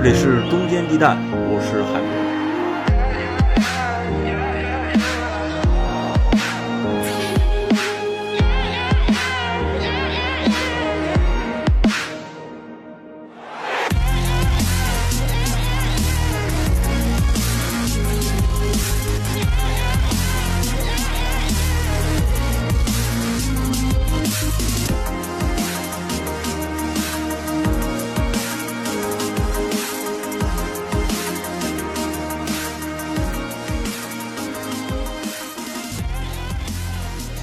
[0.00, 1.98] 这里是中间地带，我是海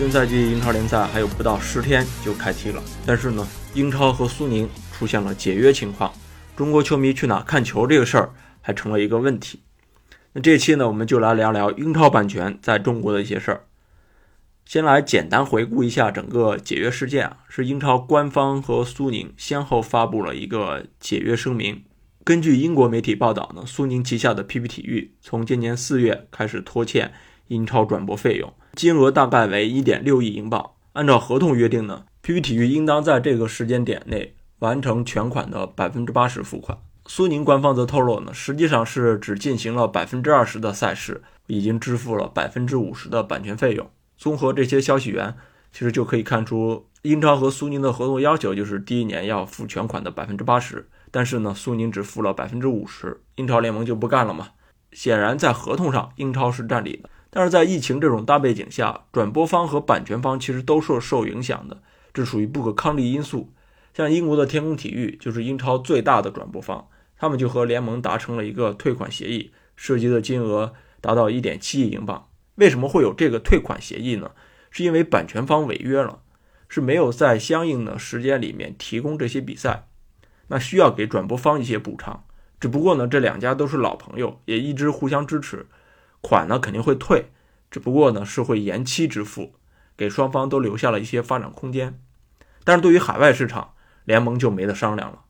[0.05, 6.14] 新赛季英超联赛还有不到十天就开踢了，但是呢，英超和苏宁出现了解约情况，
[6.55, 8.31] 中国球迷去哪看球这个事儿
[8.62, 9.64] 还成了一个问题。
[10.34, 13.66] 那这期呢，我们就来聊聊英超版权在中国的一些事儿。
[14.64, 21.84] 先来简单回顾一下整个解约事件啊，是英超官方和苏宁先后发布了一个解约声明。
[22.23, 27.12] 根据英国媒体报道呢，苏宁旗下的 PP 体育从今年四月开始拖欠
[27.47, 28.53] 英超转播费用。
[28.76, 30.72] 金额大概为一点六亿英镑。
[30.94, 36.78] 按照合同约定呢，PP 体育应当在这个时间点内完成全款的百分之八十付款。
[37.08, 43.88] 苏宁官方则透露呢，实际上是只进行了百分之二十的赛事，已经支付了百分之五十的版权费用。
[44.18, 45.36] 综合这些消息源，
[45.72, 54.48] 其实就可以看出，英超和苏宁的合同要求就是第一年要付全款的百分之八十，但是呢，苏宁只付了百分之五十，英超联盟就不干了嘛。
[54.92, 57.09] 显然，在合同上，英超是占理的。
[57.36, 61.83] 但是在疫情这种大背景下，转播方和版权方其实都是受影响的，
[62.14, 63.52] 这属于不可抗力因素。
[63.94, 72.30] 像英国的天空体育就是英超最大的转播方，他们就和联盟达成了一个退款协议，涉及的金额达到一点七亿英镑。
[72.56, 74.31] 为什么会有这个退款协议呢？
[74.72, 76.19] 是因为版权方违约了，
[76.69, 79.89] 是没有在相应的时间里面提供这些比赛，
[80.47, 82.23] 那需要给转播方一些补偿。
[82.61, 85.66] 只不过呢，这两家都是老朋友，也一直互相支持。
[86.28, 87.30] 款呢肯定会退，
[87.70, 89.54] 只不过呢是会延期支付，
[89.95, 92.00] 给双方都留下了一些发展空间。
[92.63, 93.74] 但是对于海外市场，
[94.06, 95.22] 联盟就没得商量了。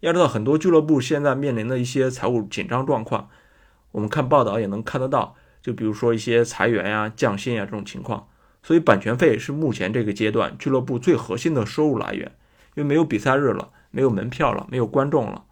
[0.00, 3.28] 要知道，很多俱乐部现在面临的一些财务紧张状况，
[3.92, 5.36] 我们看报道也能看得到。
[5.62, 8.26] 就比如说一些裁员呀、降薪呀这种情况。
[8.62, 12.26] 所以版权费是目前这个阶段俱乐部最核心的收入来源，
[12.74, 15.44] 因为没有比赛日了，没有门票了，没有观众了，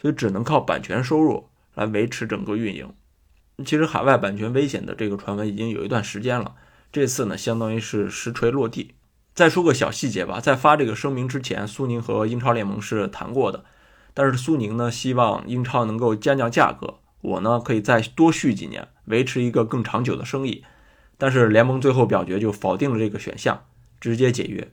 [0.00, 2.92] 所以只能靠版权收入来维持整个运营。
[3.64, 6.54] 其实海外版权危险的这个传闻已经有一段时间了，
[6.92, 8.94] 这次呢相当于是实锤落地。
[9.34, 13.64] 再说个小细节吧，在发这个声明之前，苏宁和英超联盟是谈过的，
[14.14, 20.64] 但是苏宁呢希望英超能够降降价格，我呢可以再多续几年，维持一个更长久的生意。
[21.16, 23.64] 但是联盟最后表决就否定了这个选项，
[24.00, 24.72] 直接解约。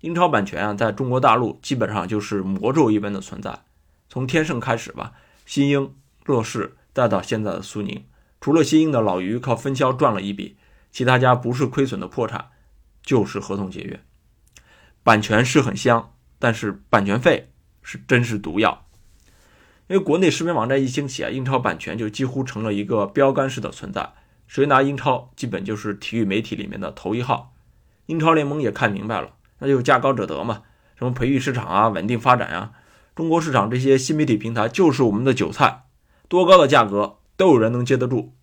[0.00, 3.60] 英超版权啊，在中国大陆基本上就是魔咒一般的存在，
[4.08, 5.12] 从天盛开始吧，
[5.44, 5.92] 新英、
[6.24, 6.76] 乐视。
[6.96, 8.06] 再到现在的苏宁，
[8.46, 10.56] 除了新英的老于靠分销赚了一笔，
[10.92, 12.50] 其他家不是亏损的破产，
[13.02, 14.00] 就是合同解约。
[15.02, 17.50] 版权是很香，但是版权费
[17.82, 18.86] 是真是毒药。
[19.88, 24.12] 因为国内视频网站一兴起啊，英超版权就几乎成了一个标杆式的存在，
[24.46, 27.52] 谁拿英超基本就是体育媒体里面的头一号。
[28.06, 30.62] 英超联盟也看明白了，那就价高者得嘛，
[30.96, 32.70] 什么培育市场啊、稳定发展啊，
[33.16, 35.86] 中国市场这些新媒体平台就是我们的韭菜。
[36.28, 38.34] 多高的价格都有人能接得住。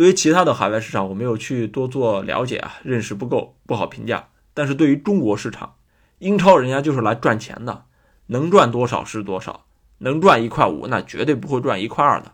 [0.00, 4.30] 对于其他的海外市场，我没有去多做了解啊，认识不够，不好评价。
[4.54, 5.74] 但是对于中国市场，
[6.20, 7.84] 英超人家就是来赚钱的，
[8.28, 9.66] 能赚多少是多少，
[9.98, 12.32] 能赚一块五，那绝对不会赚一块二的。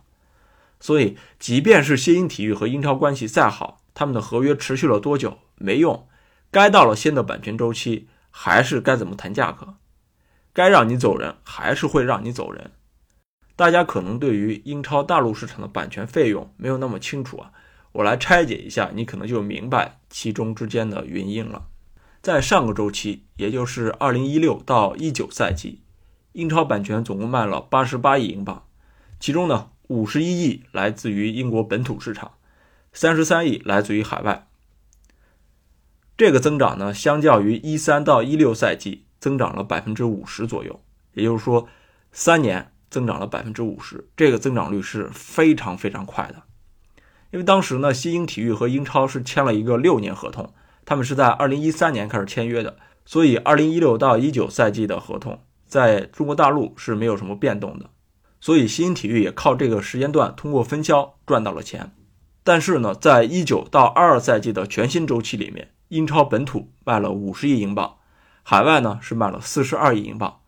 [0.79, 6.07] 所以，即便是新英体育和英超关系再好，他们的合约持续了多久没用，
[6.53, 9.75] 该到了新的版权周期，还是该怎么谈价格，
[10.53, 12.71] 该让你走人，还是会让你走人。
[13.57, 17.53] 大家可能对于英超大陆市场的版权费用没有那么清楚啊，
[17.93, 21.67] 我来拆解一下，你可能就明白其中之间的原因了。
[22.21, 25.81] 在上个周期，也就是二零一六到一九赛季，
[26.33, 28.67] 英超版权总共卖了八十八亿英镑，
[29.19, 32.33] 其中呢五十一亿来自于英国本土市场，
[32.93, 34.47] 三十三亿来自于海外。
[36.19, 40.83] 这个增长呢，相较于一三到一六赛季增长了百分之五十左右，
[41.15, 41.67] 也就是说
[42.13, 42.71] 三年。
[42.97, 46.45] 增长了百分之五十，这个增长率是非常非常快的。
[47.31, 50.55] 因为当时呢，西英体育和英超是签了一个六年合同，
[50.87, 57.91] 他们是在二零一三年开始签约的，所以二零一六到一九赛季的合同在中国大陆是没有什么变动的。
[58.41, 61.93] 所以西英体育也靠这个时间段通过分销赚到了钱。
[62.43, 67.97] 但是呢，在一九到二二赛季的全新周期里面，英超本土卖了五十亿英镑，
[68.43, 70.39] 海外呢是卖了四十二亿英镑。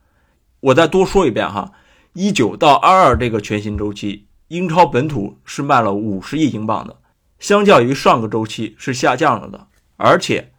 [0.60, 1.72] 我再多说一遍哈。
[2.20, 6.96] 一九到二二这个全新周期，英超本土是卖了五十亿英镑的，
[7.38, 9.68] 相较于上个周期是下降了的。
[9.96, 10.50] 而且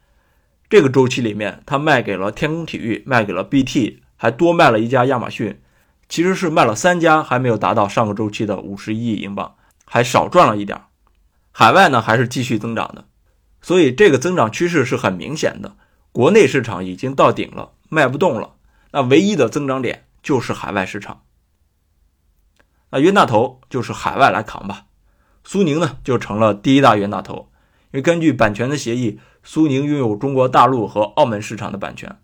[0.69, 5.59] 这个周期里面，他卖给了天空体育，卖给了 BT，还多卖了一家亚马逊，
[6.07, 10.79] 其实是卖了三家，还没有达到上个周期的五十亿英镑，还少赚了一点。
[11.51, 13.03] 海外呢还是继续增长的，
[13.61, 15.75] 所以这个增长趋势是很明显的。
[16.13, 18.53] 国内市场已经到顶了，卖不动了，
[18.91, 21.23] 那唯一的增长点就是海外市场。
[22.91, 24.85] 那冤大头就是海外来扛吧，
[25.43, 27.49] 苏宁呢就成了第一大冤大头，
[27.91, 32.17] 因为根据版权的协议，苏宁拥有中国大陆和澳门市场的版权，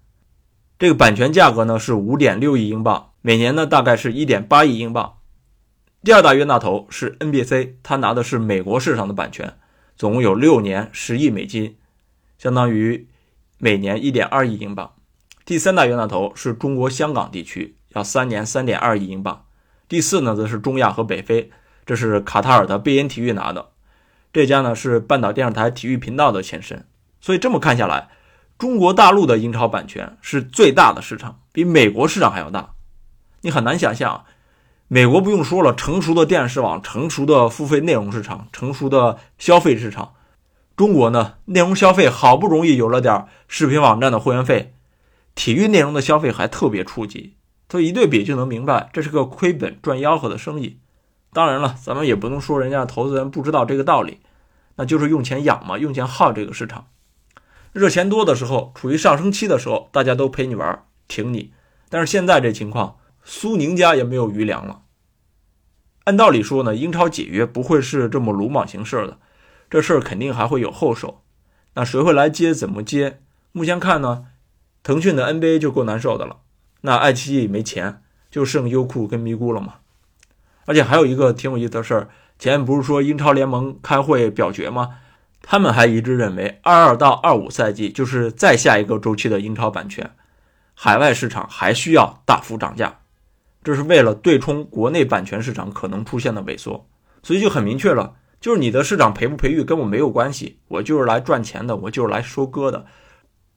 [0.80, 5.18] 这个版权价格呢是五点六亿英镑，每年呢大概是一点八亿英镑。
[6.04, 9.58] 第二大冤大头是 NBC，他拿的是美国市场的版权，
[9.96, 11.78] 总共有六年十亿美金，
[12.38, 13.08] 相当于
[13.58, 14.94] 每年一点二亿英镑。
[15.46, 19.45] 第三大冤大头是中国香港地区，要三年三点二亿英镑。
[19.88, 21.52] 第四呢，则是中亚和北非，
[21.86, 23.70] 这是卡塔尔的贝因体育拿的，
[24.34, 26.86] 这家呢是半岛电视台体育频道的前身。
[27.22, 28.10] 所以这么看下来，
[28.58, 32.72] 中国大陆的英超版权是最大的市场，比美国市场还要大。
[33.42, 34.26] 你很难想象，
[34.88, 40.16] 美国不用说了，成熟的电视网、成熟的付费内容市场、成熟的消费市场，
[40.76, 44.74] 中国呢，内容消费好不容易有了点视频网站的会员费，
[45.36, 47.35] 体育内容的消费还特别初级。
[47.70, 50.80] 所以一对比就能明白，这是个亏本赚吆喝的生意。
[51.34, 54.20] 当然了，咱们也不能说人家投资人不知道这个道理，
[54.76, 56.88] 那就是用钱养嘛，用钱耗这个市场。
[57.74, 61.52] 热钱多的时候，处于上升期的时候，大家都陪你玩，挺你。
[61.90, 64.84] 但是现在这情况，苏宁家也没有余粮了。
[66.06, 69.18] 按道理说呢，英超解约不会是这么鲁莽行事的，
[69.70, 71.24] 这事儿肯定还会有后手。
[71.74, 72.54] 那谁会来接？
[72.54, 73.20] 怎么接？
[73.52, 74.28] 目前看呢，
[74.84, 76.38] 腾讯的 NBA 就够难受的了。
[76.86, 79.76] 那爱奇艺没钱，就剩优酷跟咪咕了嘛。
[80.66, 84.98] 而且还有一个挺有意思的事儿，前面不是说英超联盟开会表决吗？
[85.42, 90.12] 他们还一致认为，二二到二五赛季就是再下一个周期的英超版权，
[90.74, 93.00] 海外市场还需要大幅涨价，
[93.64, 96.88] 这是为了对冲国内版权市场可能出现的萎缩。
[97.24, 102.86] 所以就很明确了，就是你的市场培不培育跟我没有关系，我就是来赚钱的，我就是来收割的。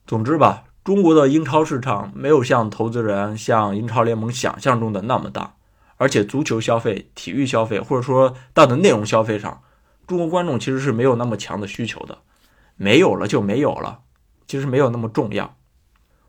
[0.07, 0.65] 总之吧。
[0.89, 5.57] 中国的英超市场没有像投资人、像英超联盟想象中的那么大，
[5.99, 9.61] 而且足球消费、体育消费或者说大的内容消费上，
[10.07, 12.21] 中国观众其实是没有那么强的需求的，
[12.77, 13.99] 没有了就没有了，
[14.47, 15.59] 其实没有那么重要。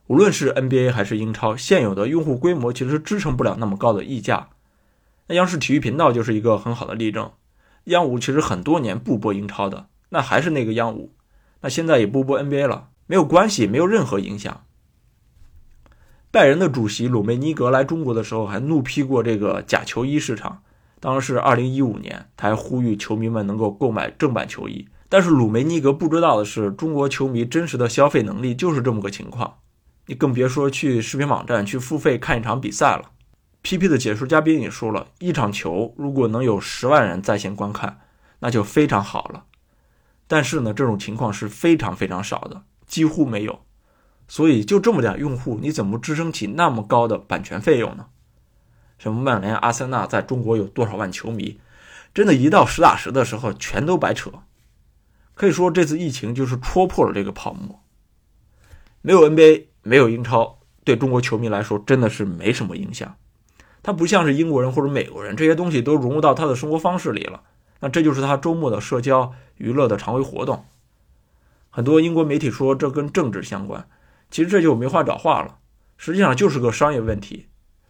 [0.08, 4.50] 无论是 NBA 还是英超，现有的用户规模其实支撑不了那么高的溢价。
[5.28, 7.32] 那央视体育频道就是一个很好的例证，
[7.86, 11.14] 央五其实很多年不播英超的，那还是那个央五，
[11.62, 12.90] 那现在也不播 NBA 了。
[13.10, 14.66] 没有关系，没有任何影响。
[16.30, 20.62] 拜仁的主席鲁梅尼格来中国的时候，还怒批过这个假球衣市场。
[21.00, 24.88] 当时是二零一五年，他还呼吁球迷们能够购买正版球衣。
[25.10, 29.56] 但是鲁梅尼格不知道的是，中国球迷真实的消费能力就是这么个情况。
[30.06, 33.10] 你更别说去视频网站去付费看一场比赛了。
[33.64, 38.02] PP 的解说嘉宾也说了，一场球如果能有十万人在线观看，
[38.42, 39.46] 那就非常好了。
[40.28, 42.62] 但是呢，这种情况是非常非常少的。
[42.90, 43.62] 几乎没有，
[44.28, 48.08] 所以就这么点用户，你怎么支撑起那么高的版权费用呢？
[48.98, 51.62] 什么曼联、阿森纳在中国有多少万球迷？
[52.14, 54.32] 真的，一到实打实的时候，全都白扯。
[55.36, 57.82] 可以说，这次疫情就是戳破了这个泡沫。
[59.02, 63.16] 没有 NBA，没有英超，对中国球迷来说真的是没什么影响。
[63.82, 67.44] 他不像是英国人或者美国人，这些东西都融入到他的生活方式里了。
[67.80, 70.66] 那这就是他周末的社交娱乐的常规活动。
[71.70, 73.88] 很多英国媒体说这跟政治相关，
[74.32, 75.58] 其实这就没话找话了。
[75.98, 77.48] 实际上就是个商业问题，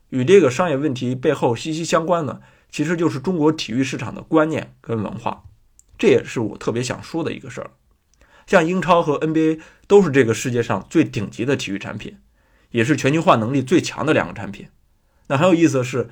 [0.09, 5.43] 与这个商业问题背后息息相关的，其实就是中国体育市场的观念跟文化。
[5.97, 7.71] 这也是我特别想说的一个事儿。
[8.47, 12.17] 像英超和 NBA 都是这个世界上最顶级的体育产品，
[12.71, 14.69] 也是全球化能力最强的两个产品。
[15.27, 16.09] 那很有意思的是，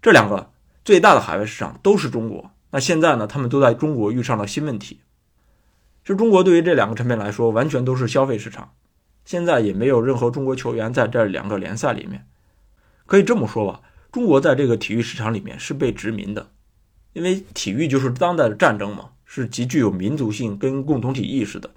[0.00, 0.52] 这两个
[0.84, 2.52] 最大的海外市场都是中国。
[2.70, 5.00] 那现在呢，他们都在中国遇上了新问题。
[6.04, 8.72] 就中国对于这两个产品来说，完全都是消费市场。
[9.24, 12.26] 现在也没有任何中国球员在这两个联赛里面。
[13.06, 13.80] 可以这么说吧，
[14.10, 16.50] 中国在这个体育市场里面是被殖民的，
[17.12, 21.70] 因为体育就是当代的战争嘛，是极具有民族性跟共同体意识的。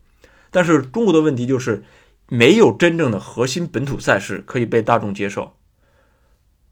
[0.49, 1.83] 但是中国的问题就是
[2.29, 5.53] 没有真正的核心本土赛事可以被大众接受。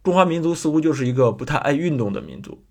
[0.03, 2.63] 中华民族似乎就是一个不太爱运动的民族。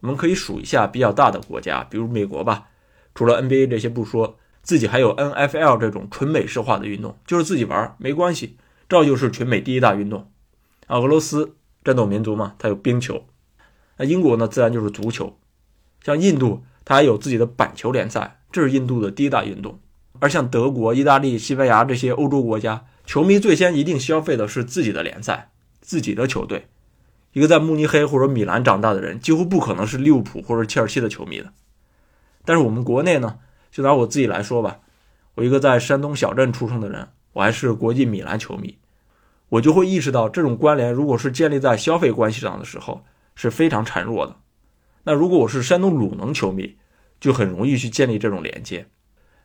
[0.00, 2.68] 我们可以数一下比较大的国家，比如美国吧。
[3.16, 8.56] 除了 NBA 这些不说，自己还有 NFL 这种纯美式化的运动，就是自己玩没关系，
[8.88, 10.30] 这就是全美第一大运动。
[10.86, 13.24] 啊，俄罗斯战斗民族嘛，它有冰球。
[13.96, 15.38] 那英国呢，自然就是足球。
[16.04, 19.80] 像印度，它还有自己的板球联赛，这是印度的第一大运动。
[20.20, 26.68] 而像德国、意大利、西班牙这些欧洲国家，球迷最先一定消费的是自己的联赛、自己的球队。
[27.32, 31.52] 一个在慕尼黑或者米兰长大的人，几乎不可能是利物浦或者切尔西的球迷的。
[32.46, 33.38] 但是我们国内呢，
[33.70, 34.78] 就拿我自己来说吧，
[35.34, 38.78] 我一个在山东小镇出生的人，我还是国际米兰球迷，
[39.50, 44.36] 我就会意识到这种关联，如果是建立在消费关系上的时候，是非常孱弱的。
[45.02, 46.76] 那如果我是山东鲁能球迷，
[47.20, 48.86] 就很容易去建立这种连接。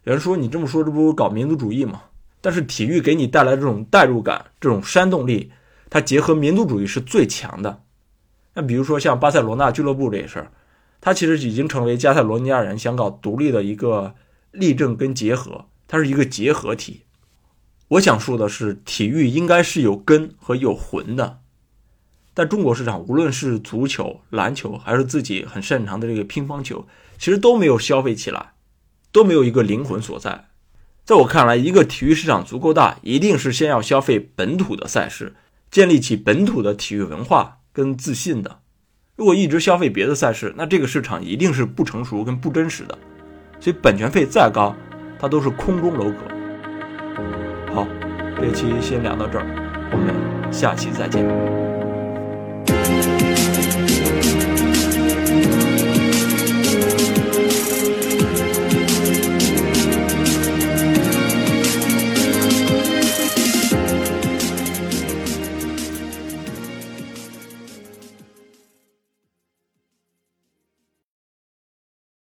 [0.03, 2.03] 有人说你这么说，这不是搞民族主义吗？
[2.41, 5.51] 但是体育给你带来这种代入感、这种煽动力，
[5.89, 7.83] 它结合民族主义是最强的。
[8.53, 10.51] 那比如说像巴塞罗那俱乐部这事儿，
[11.01, 14.15] 它其实已经成为加泰罗尼亚人想搞独立的一个
[14.51, 17.01] 例证跟结合，它是一个结合体。
[17.89, 21.39] 我想说的是，体育应该是有根和有魂的。
[22.33, 28.53] 在中国市场，无论是足球、篮球，还是自己很擅长的这个乒乓球，其实都没有消费起来，
[29.11, 30.47] 都没有一个灵魂所在。
[31.03, 35.35] 在我看来，一个体育市场足够大，一定是先要消费本土的赛事，
[35.69, 38.60] 建立起本土的体育文化跟自信的。
[39.15, 42.97] 如果一直消费别的赛事那这个市场一定是不成熟跟不真实的。
[43.59, 44.75] 所以版权费再高
[45.19, 46.17] 它都是空中楼阁。
[47.73, 47.87] 好
[48.35, 49.45] 这期先聊到这儿
[49.91, 50.13] 我们
[50.51, 51.21] 下期再见。